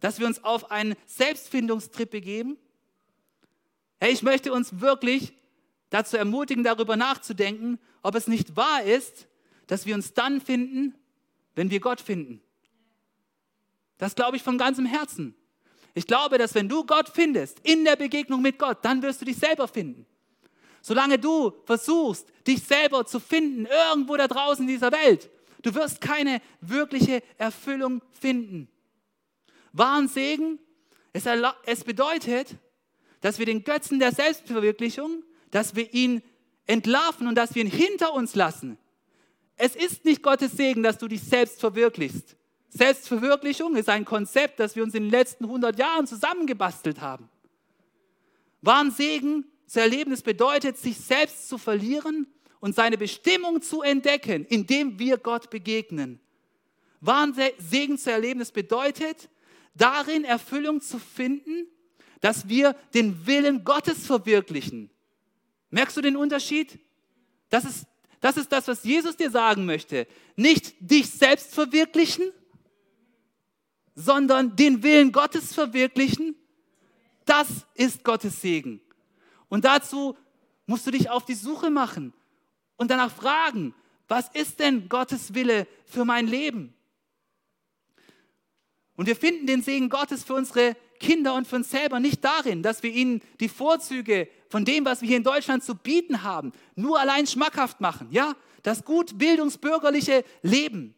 [0.00, 2.58] Dass wir uns auf einen Selbstfindungstrip begeben?
[4.04, 5.32] Hey, ich möchte uns wirklich
[5.88, 9.28] dazu ermutigen, darüber nachzudenken, ob es nicht wahr ist,
[9.66, 10.94] dass wir uns dann finden,
[11.54, 12.42] wenn wir Gott finden.
[13.96, 15.34] Das glaube ich von ganzem Herzen.
[15.94, 19.24] Ich glaube, dass wenn du Gott findest, in der Begegnung mit Gott, dann wirst du
[19.24, 20.04] dich selber finden.
[20.82, 25.30] Solange du versuchst, dich selber zu finden, irgendwo da draußen in dieser Welt,
[25.62, 28.68] du wirst keine wirkliche Erfüllung finden.
[29.72, 30.58] Wahren Segen,
[31.14, 31.24] es,
[31.64, 32.58] es bedeutet,
[33.24, 36.22] dass wir den Götzen der Selbstverwirklichung, dass wir ihn
[36.66, 38.76] entlarven und dass wir ihn hinter uns lassen.
[39.56, 42.36] Es ist nicht Gottes Segen, dass du dich selbst verwirklichst.
[42.68, 47.30] Selbstverwirklichung ist ein Konzept, das wir uns in den letzten 100 Jahren zusammengebastelt haben.
[48.60, 52.26] Wahren Segen zu erleben, es bedeutet, sich selbst zu verlieren
[52.60, 56.20] und seine Bestimmung zu entdecken, indem wir Gott begegnen.
[57.00, 59.30] Wahren Segen zu erleben, es bedeutet,
[59.74, 61.68] darin Erfüllung zu finden,
[62.24, 64.88] dass wir den Willen Gottes verwirklichen.
[65.68, 66.78] Merkst du den Unterschied?
[67.50, 67.84] Das ist,
[68.22, 70.06] das ist das, was Jesus dir sagen möchte.
[70.34, 72.32] Nicht dich selbst verwirklichen,
[73.94, 76.34] sondern den Willen Gottes verwirklichen,
[77.26, 78.80] das ist Gottes Segen.
[79.50, 80.16] Und dazu
[80.64, 82.14] musst du dich auf die Suche machen
[82.76, 83.74] und danach fragen,
[84.08, 86.72] was ist denn Gottes Wille für mein Leben?
[88.96, 92.62] Und wir finden den Segen Gottes für unsere Kinder und für uns selber nicht darin,
[92.62, 96.52] dass wir ihnen die Vorzüge von dem, was wir hier in Deutschland zu bieten haben,
[96.76, 98.08] nur allein schmackhaft machen.
[98.10, 100.94] Ja, das gut bildungsbürgerliche Leben.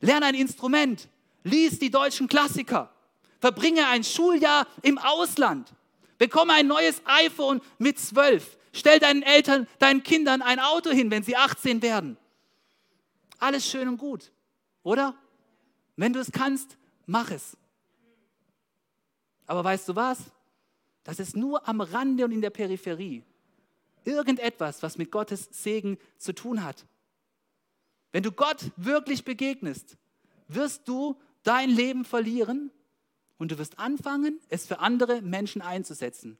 [0.00, 1.08] Lerne ein Instrument,
[1.42, 2.92] lies die deutschen Klassiker,
[3.40, 5.72] verbringe ein Schuljahr im Ausland,
[6.18, 11.22] bekomme ein neues iPhone mit zwölf, stell deinen Eltern, deinen Kindern ein Auto hin, wenn
[11.22, 12.16] sie 18 werden.
[13.38, 14.30] Alles schön und gut,
[14.82, 15.14] oder?
[15.96, 17.56] Wenn du es kannst, mach es.
[19.46, 20.18] Aber weißt du was?
[21.02, 23.22] Das ist nur am Rande und in der Peripherie.
[24.04, 26.86] Irgendetwas, was mit Gottes Segen zu tun hat.
[28.12, 29.96] Wenn du Gott wirklich begegnest,
[30.48, 32.70] wirst du dein Leben verlieren
[33.38, 36.38] und du wirst anfangen, es für andere Menschen einzusetzen.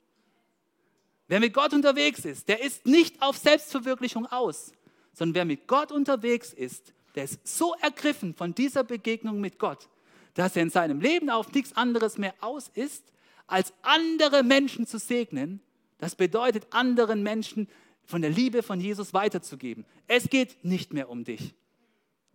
[1.27, 4.73] Wer mit Gott unterwegs ist, der ist nicht auf Selbstverwirklichung aus,
[5.13, 9.89] sondern wer mit Gott unterwegs ist, der ist so ergriffen von dieser Begegnung mit Gott,
[10.35, 13.13] dass er in seinem Leben auf nichts anderes mehr aus ist,
[13.47, 15.61] als andere Menschen zu segnen.
[15.99, 17.69] Das bedeutet, anderen Menschen
[18.05, 19.85] von der Liebe von Jesus weiterzugeben.
[20.07, 21.55] Es geht nicht mehr um dich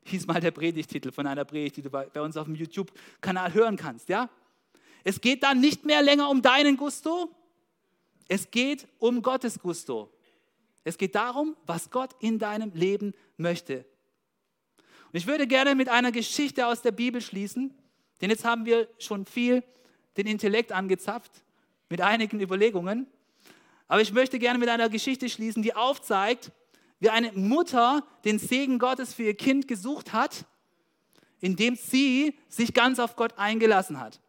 [0.10, 3.54] hieß mal der Predigtitel von einer Predigt, die du bei, bei uns auf dem YouTube-Kanal
[3.54, 4.10] hören kannst.
[4.10, 4.30] Ja?
[5.04, 7.30] Es geht dann nicht mehr länger um deinen Gusto,
[8.28, 10.12] es geht um Gottes Gusto.
[10.84, 13.86] Es geht darum, was Gott in deinem Leben möchte.
[15.12, 17.74] Und ich würde gerne mit einer Geschichte aus der Bibel schließen,
[18.22, 19.64] denn jetzt haben wir schon viel
[20.18, 21.32] den Intellekt angezapft
[21.90, 23.08] mit einigen Überlegungen.
[23.88, 26.52] Aber ich möchte gerne mit einer Geschichte schließen, die aufzeigt,
[27.00, 30.46] wie eine Mutter den Segen Gottes für ihr Kind gesucht hat,
[31.40, 34.20] indem sie sich ganz auf Gott eingelassen hat.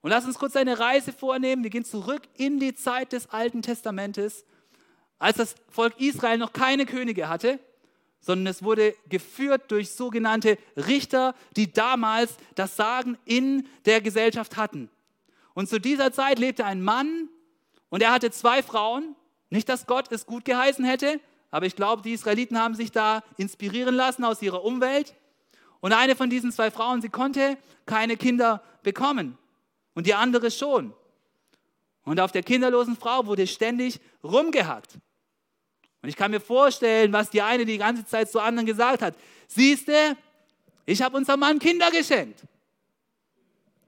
[0.00, 1.62] Und lass uns kurz eine Reise vornehmen.
[1.62, 4.44] Wir gehen zurück in die Zeit des Alten Testamentes,
[5.18, 7.60] als das Volk Israel noch keine Könige hatte,
[8.22, 14.88] sondern es wurde geführt durch sogenannte Richter, die damals das Sagen in der Gesellschaft hatten.
[15.54, 17.28] Und zu dieser Zeit lebte ein Mann
[17.90, 19.14] und er hatte zwei Frauen.
[19.50, 23.22] Nicht, dass Gott es gut geheißen hätte, aber ich glaube, die Israeliten haben sich da
[23.36, 25.14] inspirieren lassen aus ihrer Umwelt.
[25.80, 29.36] Und eine von diesen zwei Frauen, sie konnte keine Kinder bekommen.
[29.94, 30.94] Und die andere schon.
[32.04, 34.98] Und auf der kinderlosen Frau wurde ständig rumgehackt.
[36.02, 39.14] Und ich kann mir vorstellen, was die eine die ganze Zeit zu anderen gesagt hat.
[39.46, 40.16] Siehste,
[40.84, 42.40] ich habe unserem Mann Kinder geschenkt.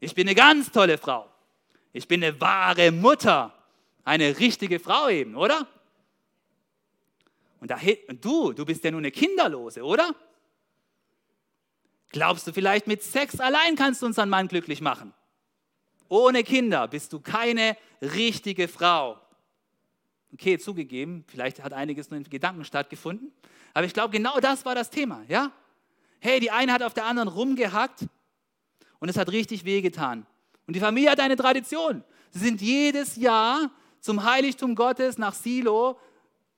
[0.00, 1.28] Ich bin eine ganz tolle Frau.
[1.92, 3.52] Ich bin eine wahre Mutter.
[4.04, 5.66] Eine richtige Frau eben, oder?
[7.60, 10.14] Und, da, und du, du bist ja nur eine Kinderlose, oder?
[12.10, 15.12] Glaubst du vielleicht, mit Sex allein kannst du unseren Mann glücklich machen?
[16.08, 19.18] Ohne Kinder bist du keine richtige Frau.
[20.34, 23.32] Okay, zugegeben, vielleicht hat einiges nur in Gedanken stattgefunden,
[23.72, 25.52] aber ich glaube, genau das war das Thema, ja?
[26.18, 28.06] Hey, die eine hat auf der anderen rumgehackt
[28.98, 30.26] und es hat richtig wehgetan.
[30.66, 32.02] Und die Familie hat eine Tradition.
[32.30, 33.70] Sie sind jedes Jahr
[34.00, 36.00] zum Heiligtum Gottes nach Silo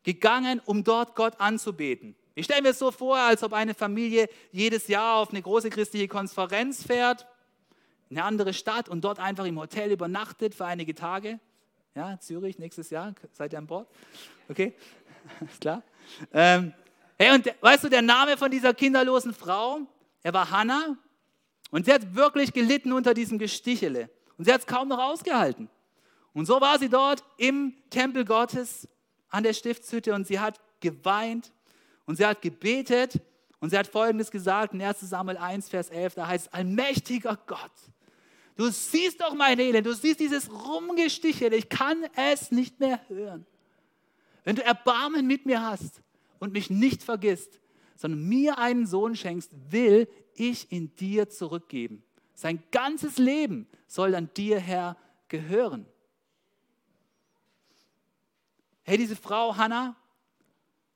[0.04, 2.16] gegangen, um dort Gott anzubeten.
[2.34, 5.68] Ich stelle mir es so vor, als ob eine Familie jedes Jahr auf eine große
[5.68, 7.26] christliche Konferenz fährt,
[8.08, 11.40] in eine andere Stadt und dort einfach im Hotel übernachtet für einige Tage.
[11.96, 13.88] Ja, Zürich nächstes Jahr, seid ihr an Bord?
[14.50, 14.74] Okay,
[15.50, 15.82] ist klar.
[16.30, 16.74] Ähm,
[17.18, 19.80] hey, und weißt du, der Name von dieser kinderlosen Frau,
[20.22, 20.98] er war Hannah
[21.70, 25.70] und sie hat wirklich gelitten unter diesem Gestichele und sie hat es kaum noch ausgehalten.
[26.34, 28.86] Und so war sie dort im Tempel Gottes
[29.30, 31.50] an der Stiftshütte und sie hat geweint
[32.04, 33.22] und sie hat gebetet
[33.58, 37.38] und sie hat Folgendes gesagt in 1 Samuel 1, Vers 11, da heißt es, allmächtiger
[37.46, 37.72] Gott,
[38.56, 43.46] du siehst doch mein Elend, du siehst dieses Rumgestichel, ich kann es nicht mehr hören.
[44.44, 46.02] Wenn du Erbarmen mit mir hast
[46.38, 47.60] und mich nicht vergisst,
[47.96, 52.02] sondern mir einen Sohn schenkst, will ich ihn dir zurückgeben.
[52.34, 54.96] Sein ganzes Leben soll dann dir, Herr,
[55.28, 55.86] gehören.
[58.82, 59.96] Hey, diese Frau Hannah,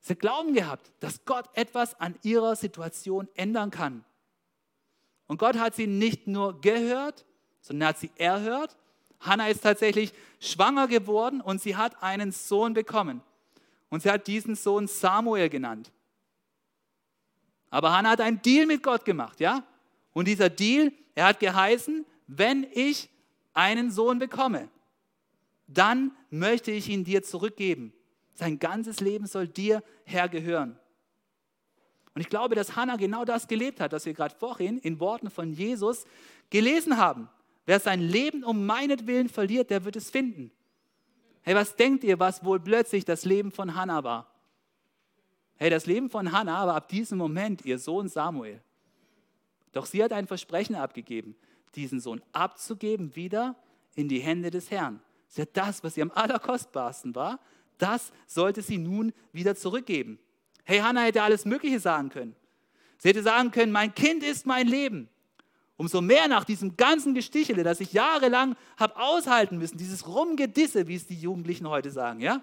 [0.00, 4.04] Sie hat Glauben gehabt, dass Gott etwas an ihrer Situation ändern kann.
[5.26, 7.26] Und Gott hat sie nicht nur gehört,
[7.60, 8.76] sondern hat sie erhört.
[9.20, 13.22] Hannah ist tatsächlich schwanger geworden und sie hat einen Sohn bekommen.
[13.88, 15.92] Und sie hat diesen Sohn Samuel genannt.
[17.70, 19.64] Aber Hannah hat einen Deal mit Gott gemacht, ja?
[20.12, 23.08] Und dieser Deal, er hat geheißen, wenn ich
[23.52, 24.68] einen Sohn bekomme,
[25.66, 27.92] dann möchte ich ihn dir zurückgeben.
[28.34, 30.78] Sein ganzes Leben soll dir, Herr, gehören.
[32.14, 35.30] Und ich glaube, dass Hannah genau das gelebt hat, was wir gerade vorhin in Worten
[35.30, 36.04] von Jesus
[36.48, 37.28] gelesen haben.
[37.66, 40.50] Wer sein Leben um meinetwillen verliert, der wird es finden.
[41.42, 44.34] Hey, was denkt ihr, was wohl plötzlich das Leben von Hannah war?
[45.56, 48.62] Hey, das Leben von Hannah war ab diesem Moment ihr Sohn Samuel.
[49.72, 51.36] Doch sie hat ein Versprechen abgegeben,
[51.74, 53.56] diesen Sohn abzugeben wieder
[53.94, 55.00] in die Hände des Herrn.
[55.28, 57.38] Sie hat das, was ihr am allerkostbarsten war,
[57.78, 60.18] das sollte sie nun wieder zurückgeben.
[60.64, 62.36] Hey, Hannah hätte alles Mögliche sagen können.
[62.98, 65.08] Sie hätte sagen können, mein Kind ist mein Leben.
[65.80, 70.94] Umso mehr nach diesem ganzen Gestichele, das ich jahrelang habe aushalten müssen, dieses Rumgedisse, wie
[70.94, 72.42] es die Jugendlichen heute sagen, ja?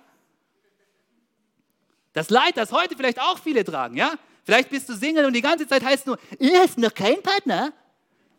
[2.14, 4.16] Das Leid, das heute vielleicht auch viele tragen, ja?
[4.44, 7.74] Vielleicht bist du Single und die ganze Zeit heißt nur, du hast noch keinen Partner.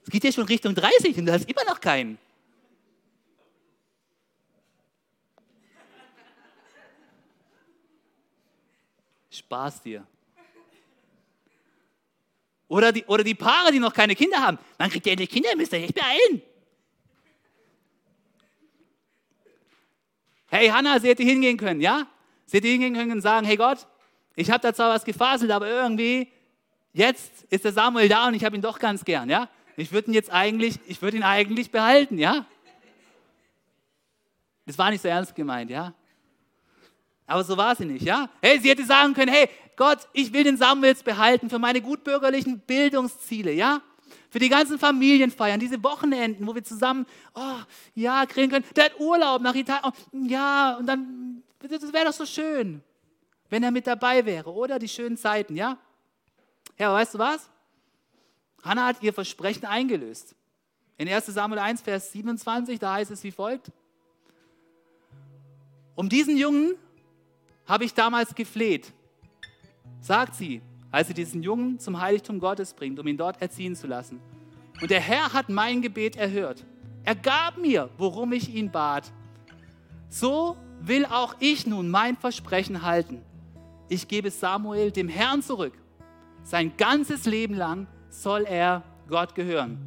[0.02, 2.18] Es geht ja schon Richtung 30 und du hast immer noch keinen.
[9.30, 10.04] Spaß dir.
[12.68, 14.58] Oder die, oder die Paare, die noch keine Kinder haben.
[14.78, 16.42] Man kriegt ja endlich Kinder, müsst ihr echt beeilen.
[20.50, 22.06] Hey, Hannah, sie hätte hingehen können, ja?
[22.46, 23.86] Sie hätte hingehen können und sagen, hey Gott,
[24.34, 26.28] ich habe da zwar was gefaselt, aber irgendwie,
[26.92, 29.48] jetzt ist der Samuel da und ich habe ihn doch ganz gern, ja?
[29.76, 32.46] Ich würde ihn jetzt eigentlich, ich würde ihn eigentlich behalten, ja?
[34.66, 35.94] Das war nicht so ernst gemeint, ja?
[37.26, 38.30] Aber so war sie nicht, ja?
[38.40, 39.48] Hey, sie hätte sagen können, hey,
[39.78, 43.80] Gott, ich will den Samuels behalten für meine gutbürgerlichen Bildungsziele, ja?
[44.28, 47.60] Für die ganzen Familienfeiern, diese Wochenenden, wo wir zusammen, oh,
[47.94, 48.64] ja, kriegen können.
[48.74, 52.82] Der hat Urlaub nach Italien, oh, ja, und dann, das wäre doch so schön,
[53.50, 54.80] wenn er mit dabei wäre, oder?
[54.80, 55.78] Die schönen Zeiten, ja?
[56.76, 57.48] Ja, aber weißt du was?
[58.64, 60.34] Hannah hat ihr Versprechen eingelöst.
[60.96, 63.70] In 1 Samuel 1, Vers 27, da heißt es wie folgt.
[65.94, 66.74] Um diesen Jungen
[67.64, 68.92] habe ich damals gefleht,
[70.00, 73.86] sagt sie, als sie diesen Jungen zum Heiligtum Gottes bringt, um ihn dort erziehen zu
[73.86, 74.20] lassen.
[74.80, 76.64] Und der Herr hat mein Gebet erhört.
[77.04, 79.12] Er gab mir, worum ich ihn bat.
[80.08, 83.22] So will auch ich nun mein Versprechen halten.
[83.88, 85.72] Ich gebe Samuel dem Herrn zurück.
[86.42, 89.78] Sein ganzes Leben lang soll er Gott gehören.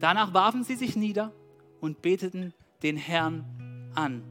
[0.00, 1.32] Danach warfen sie sich nieder
[1.80, 2.52] und beteten
[2.82, 3.44] den Herrn
[3.94, 4.22] an.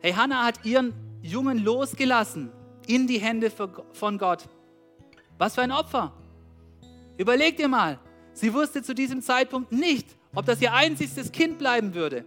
[0.00, 2.50] Hey, Hannah hat ihren Jungen losgelassen
[2.86, 3.50] in die Hände
[3.92, 4.48] von Gott.
[5.38, 6.12] Was für ein Opfer.
[7.16, 7.98] Überleg dir mal,
[8.32, 12.24] sie wusste zu diesem Zeitpunkt nicht, ob das ihr einziges Kind bleiben würde.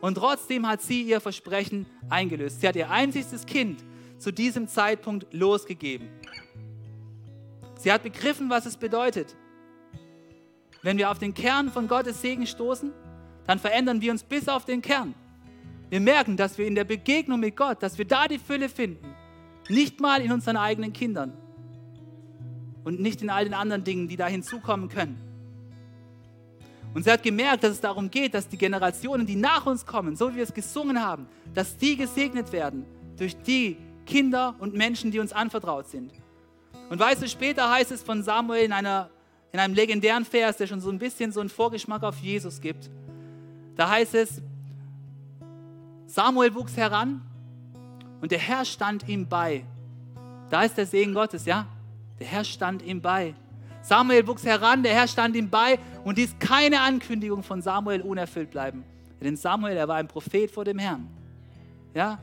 [0.00, 2.60] Und trotzdem hat sie ihr Versprechen eingelöst.
[2.60, 3.84] Sie hat ihr einziges Kind
[4.18, 6.08] zu diesem Zeitpunkt losgegeben.
[7.78, 9.36] Sie hat begriffen, was es bedeutet.
[10.82, 12.92] Wenn wir auf den Kern von Gottes Segen stoßen,
[13.46, 15.14] dann verändern wir uns bis auf den Kern.
[15.92, 19.14] Wir merken, dass wir in der Begegnung mit Gott, dass wir da die Fülle finden.
[19.68, 21.34] Nicht mal in unseren eigenen Kindern
[22.82, 25.20] und nicht in all den anderen Dingen, die da hinzukommen können.
[26.94, 30.16] Und sie hat gemerkt, dass es darum geht, dass die Generationen, die nach uns kommen,
[30.16, 32.86] so wie wir es gesungen haben, dass die gesegnet werden
[33.18, 33.76] durch die
[34.06, 36.10] Kinder und Menschen, die uns anvertraut sind.
[36.88, 39.10] Und weißt du, später heißt es von Samuel in, einer,
[39.52, 42.88] in einem legendären Vers, der schon so ein bisschen so einen Vorgeschmack auf Jesus gibt.
[43.76, 44.40] Da heißt es,
[46.12, 47.22] Samuel wuchs heran
[48.20, 49.64] und der Herr stand ihm bei.
[50.50, 51.66] Da ist der Segen Gottes, ja?
[52.20, 53.34] Der Herr stand ihm bei.
[53.80, 58.50] Samuel wuchs heran, der Herr stand ihm bei und ließ keine Ankündigung von Samuel unerfüllt
[58.50, 58.84] bleiben.
[59.22, 61.08] Denn Samuel, er war ein Prophet vor dem Herrn.
[61.94, 62.18] Ja?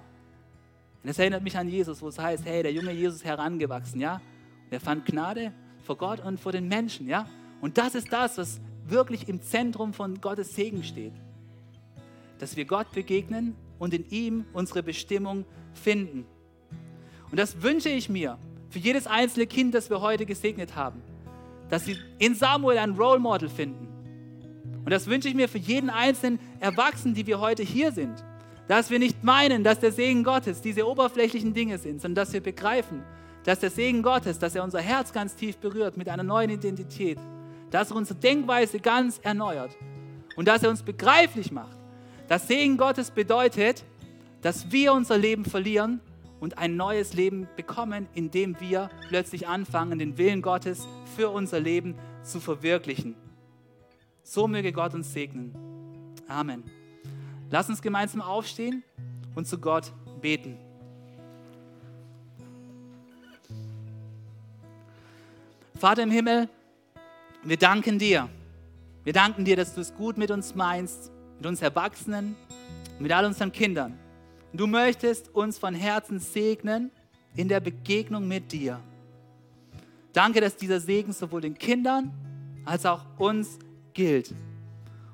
[1.02, 4.22] Und das erinnert mich an Jesus, wo es heißt, hey, der junge Jesus herangewachsen, ja?
[4.66, 7.26] Und er fand Gnade vor Gott und vor den Menschen, ja?
[7.60, 11.14] Und das ist das, was wirklich im Zentrum von Gottes Segen steht.
[12.38, 16.26] Dass wir Gott begegnen und in ihm unsere Bestimmung finden.
[17.32, 18.38] Und das wünsche ich mir
[18.70, 21.02] für jedes einzelne Kind, das wir heute gesegnet haben
[21.70, 23.88] dass sie in Samuel ein Role Model finden.
[24.84, 28.24] Und das wünsche ich mir für jeden einzelnen Erwachsenen, die wir heute hier sind.
[28.68, 32.42] Dass wir nicht meinen, dass der Segen Gottes diese oberflächlichen Dinge sind, sondern dass wir
[32.42, 33.04] begreifen,
[33.44, 37.18] dass der Segen Gottes, dass er unser Herz ganz tief berührt mit einer neuen Identität,
[37.72, 39.76] dass er unsere Denkweise ganz erneuert
[40.36, 41.79] und dass er uns begreiflich macht.
[42.30, 43.84] Dass Segen Gottes bedeutet,
[44.42, 46.00] dass wir unser Leben verlieren
[46.40, 50.88] und ein neues Leben bekommen, indem wir plötzlich anfangen, den Willen Gottes
[51.18, 53.16] für unser Leben zu verwirklichen.
[54.24, 55.54] So möge Gott uns segnen.
[56.28, 56.64] Amen.
[57.50, 58.84] Lass uns gemeinsam aufstehen
[59.36, 60.58] und zu Gott beten.
[65.80, 66.48] Vater im Himmel,
[67.44, 68.30] wir danken dir.
[69.04, 72.36] Wir danken dir, dass du es gut mit uns meinst, mit uns Erwachsenen,
[73.00, 73.98] mit all unseren Kindern.
[74.52, 76.92] Du möchtest uns von Herzen segnen
[77.34, 78.82] in der Begegnung mit dir.
[80.12, 82.12] Danke, dass dieser Segen sowohl den Kindern
[82.66, 83.58] als auch uns
[83.94, 84.34] gilt.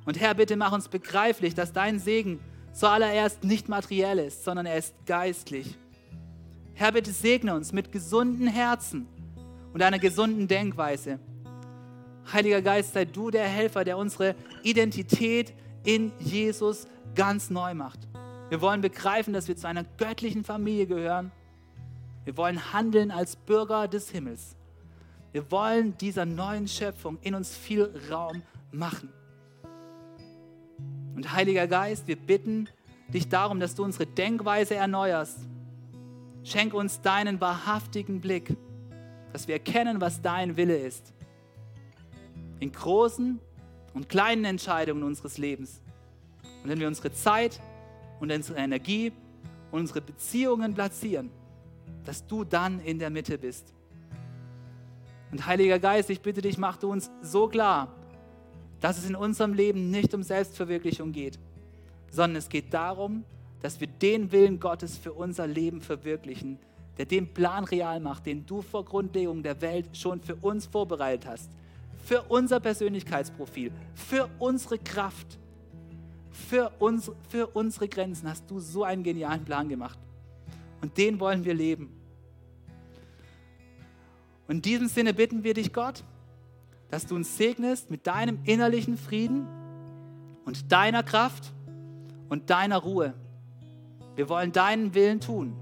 [0.06, 2.40] Und Herr, bitte mach uns begreiflich, dass dein Segen
[2.74, 5.78] zuallererst nicht materiell ist, sondern er ist geistlich.
[6.74, 9.08] Herr, bitte segne uns mit gesunden Herzen
[9.74, 11.20] und einer gesunden Denkweise.
[12.34, 14.34] Heiliger Geist, sei du der Helfer, der unsere
[14.64, 15.54] Identität
[15.86, 18.00] in Jesus ganz neu macht.
[18.50, 21.32] Wir wollen begreifen, dass wir zu einer göttlichen Familie gehören.
[22.26, 24.56] Wir wollen handeln als Bürger des Himmels.
[25.32, 29.10] Wir wollen dieser neuen Schöpfung in uns viel Raum machen.
[31.16, 32.68] Und Heiliger Geist, wir bitten
[33.08, 35.40] dich darum, dass du unsere Denkweise erneuerst.
[36.44, 38.56] Schenk uns deinen wahrhaftigen Blick,
[39.34, 41.14] dass wir erkennen, was dein Wille ist.
[42.60, 43.40] In großen
[43.96, 45.82] und kleinen Entscheidungen unseres Lebens.
[46.64, 47.60] Und wenn wir unsere Zeit
[48.20, 49.12] und unsere Energie
[49.72, 51.32] und unsere Beziehungen platzieren,
[52.04, 53.74] dass du dann in der Mitte bist.
[55.32, 57.94] Und Heiliger Geist, ich bitte dich, mach du uns so klar,
[58.80, 61.40] dass es in unserem Leben nicht um Selbstverwirklichung geht,
[62.12, 63.24] sondern es geht darum,
[63.62, 66.60] dass wir den Willen Gottes für unser Leben verwirklichen,
[66.98, 71.26] der den Plan real macht, den du vor Grundlegung der Welt schon für uns vorbereitet
[71.26, 71.50] hast,
[72.06, 75.40] für unser Persönlichkeitsprofil, für unsere Kraft
[76.36, 79.98] für, uns, für unsere Grenzen hast du so einen genialen Plan gemacht.
[80.82, 81.90] Und den wollen wir leben.
[84.48, 86.04] Und in diesem Sinne bitten wir dich, Gott,
[86.92, 89.48] dass du uns segnest mit deinem innerlichen Frieden
[90.46, 91.52] und deiner Kraft
[92.30, 93.16] und deiner Ruhe.
[94.16, 95.56] Wir wollen deinen Willen tun.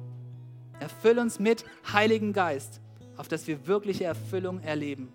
[0.79, 2.81] Erfüll uns mit Heiligen Geist,
[3.15, 5.13] auf dass wir wirkliche Erfüllung erleben.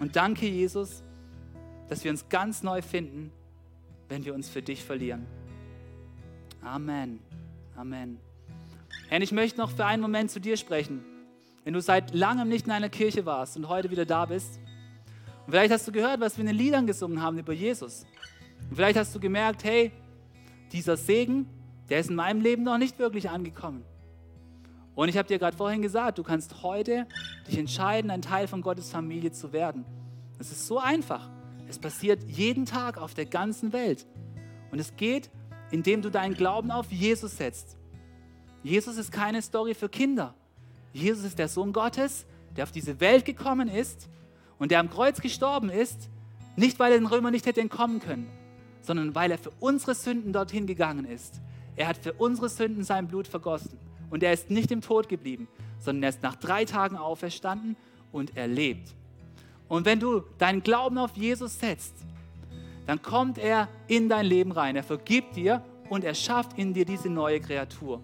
[0.00, 1.02] Und danke, Jesus,
[1.88, 3.32] dass wir uns ganz neu finden
[4.12, 5.26] wenn wir uns für dich verlieren.
[6.60, 7.18] Amen.
[7.74, 8.18] Amen.
[9.08, 11.02] Herr, ich möchte noch für einen Moment zu dir sprechen.
[11.64, 14.60] Wenn du seit langem nicht in einer Kirche warst und heute wieder da bist,
[15.46, 18.04] und vielleicht hast du gehört, was wir in den Liedern gesungen haben über Jesus.
[18.68, 19.92] Und vielleicht hast du gemerkt, hey,
[20.72, 21.46] dieser Segen,
[21.88, 23.82] der ist in meinem Leben noch nicht wirklich angekommen.
[24.94, 27.06] Und ich habe dir gerade vorhin gesagt, du kannst heute
[27.48, 29.84] dich entscheiden, ein Teil von Gottes Familie zu werden.
[30.38, 31.30] Das ist so einfach.
[31.68, 34.06] Es passiert jeden Tag auf der ganzen Welt.
[34.70, 35.30] Und es geht,
[35.70, 37.78] indem du deinen Glauben auf Jesus setzt.
[38.62, 40.34] Jesus ist keine Story für Kinder.
[40.92, 44.10] Jesus ist der Sohn Gottes, der auf diese Welt gekommen ist
[44.58, 46.10] und der am Kreuz gestorben ist,
[46.54, 48.30] nicht weil er den Römer nicht hätte entkommen können,
[48.82, 51.40] sondern weil er für unsere Sünden dorthin gegangen ist.
[51.76, 53.78] Er hat für unsere Sünden sein Blut vergossen
[54.12, 55.48] und er ist nicht im Tod geblieben,
[55.80, 57.76] sondern er ist nach drei Tagen auferstanden
[58.12, 58.94] und er lebt.
[59.68, 61.94] Und wenn du deinen Glauben auf Jesus setzt,
[62.86, 64.76] dann kommt er in dein Leben rein.
[64.76, 68.02] Er vergibt dir und er schafft in dir diese neue Kreatur.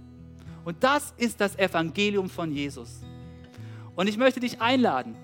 [0.64, 3.02] Und das ist das Evangelium von Jesus.
[3.94, 5.14] Und ich möchte dich einladen,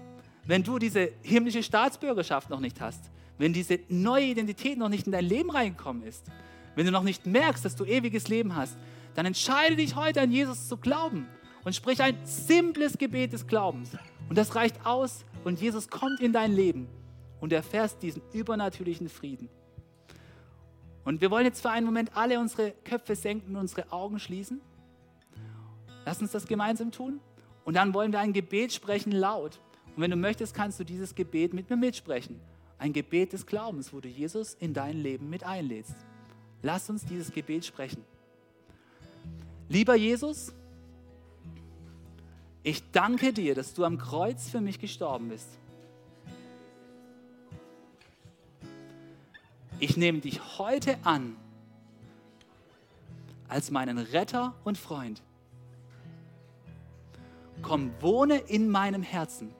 [0.44, 3.00] wenn du diese himmlische Staatsbürgerschaft noch nicht hast,
[3.38, 6.24] wenn diese neue Identität noch nicht in dein Leben reingekommen ist,
[6.74, 8.76] wenn du noch nicht merkst, dass du ewiges Leben hast,
[9.14, 11.28] dann entscheide dich heute an Jesus zu glauben
[11.64, 13.96] und sprich ein simples Gebet des Glaubens
[14.28, 16.88] Und das reicht aus und Jesus kommt in dein Leben
[17.40, 19.48] und erfährst diesen übernatürlichen Frieden.
[21.04, 24.60] Und wir wollen jetzt für einen Moment alle unsere Köpfe senken und unsere Augen schließen.
[26.06, 27.20] Lass uns das gemeinsam tun.
[27.64, 29.60] Und dann wollen wir ein Gebet sprechen laut.
[29.94, 32.40] Und wenn du möchtest, kannst du dieses Gebet mit mir mitsprechen.
[32.78, 35.94] Ein Gebet des Glaubens, wo du Jesus in dein Leben mit einlädst.
[36.62, 38.04] Lass uns dieses Gebet sprechen.
[39.68, 40.52] Lieber Jesus,
[42.62, 45.48] ich danke dir, dass du am Kreuz für mich gestorben bist.
[49.80, 51.36] Ich nehme dich heute an
[53.48, 55.22] als meinen Retter und Freund.
[57.62, 59.54] Komm, wohne in meinem Herzen.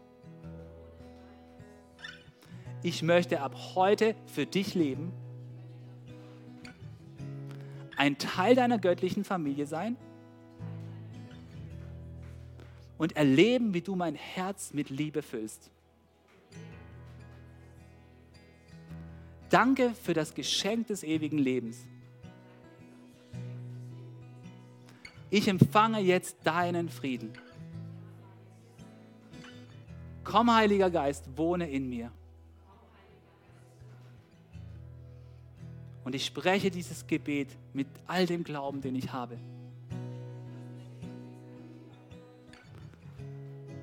[2.83, 5.13] Ich möchte ab heute für dich leben,
[7.97, 9.97] ein Teil deiner göttlichen Familie sein
[12.99, 15.71] und erleben, wie du mein Herz mit Liebe füllst.
[19.51, 21.87] Danke für das Geschenk des ewigen Lebens.
[25.31, 27.33] Ich empfange jetzt deinen Frieden.
[30.23, 32.11] Komm, Heiliger Geist, wohne in mir.
[36.05, 39.37] Und ich spreche dieses Gebet mit all dem Glauben, den ich habe.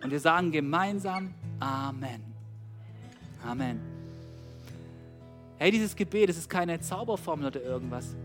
[0.03, 2.23] Und wir sagen gemeinsam Amen.
[3.45, 3.79] Amen.
[5.57, 8.15] Hey, dieses Gebet, es ist keine Zauberformel oder irgendwas,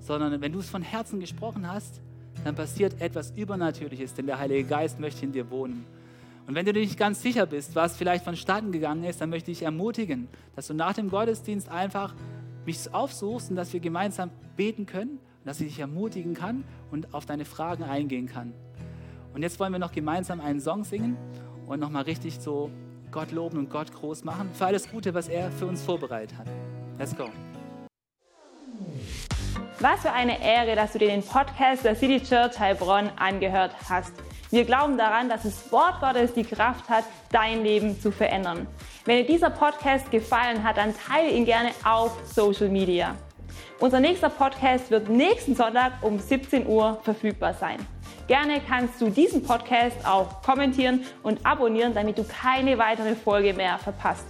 [0.00, 2.02] sondern wenn du es von Herzen gesprochen hast,
[2.44, 5.86] dann passiert etwas Übernatürliches, denn der Heilige Geist möchte in dir wohnen.
[6.46, 9.50] Und wenn du dir nicht ganz sicher bist, was vielleicht vonstatten gegangen ist, dann möchte
[9.50, 12.14] ich ermutigen, dass du nach dem Gottesdienst einfach
[12.64, 17.26] mich aufsuchst und dass wir gemeinsam beten können, dass ich dich ermutigen kann und auf
[17.26, 18.52] deine Fragen eingehen kann.
[19.34, 21.16] Und jetzt wollen wir noch gemeinsam einen Song singen
[21.66, 22.70] und nochmal richtig so
[23.10, 26.46] Gott loben und Gott groß machen für alles Gute, was er für uns vorbereitet hat.
[26.98, 27.28] Let's go.
[29.80, 34.12] Was für eine Ehre, dass du dir den Podcast der City Church Heilbronn angehört hast.
[34.50, 38.66] Wir glauben daran, dass das Wort Gottes die Kraft hat, dein Leben zu verändern.
[39.04, 43.16] Wenn dir dieser Podcast gefallen hat, dann teile ihn gerne auf Social Media.
[43.80, 47.84] Unser nächster Podcast wird nächsten Sonntag um 17 Uhr verfügbar sein.
[48.28, 53.76] Gerne kannst du diesen Podcast auch kommentieren und abonnieren, damit du keine weitere Folge mehr
[53.78, 54.26] verpasst.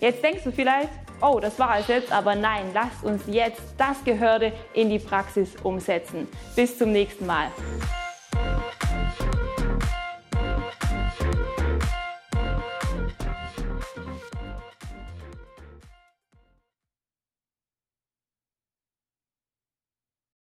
[0.00, 0.90] Jetzt denkst du vielleicht,
[1.22, 5.56] oh, das war es jetzt, aber nein, lasst uns jetzt das Gehörte in die Praxis
[5.62, 6.28] umsetzen.
[6.54, 7.48] Bis zum nächsten Mal.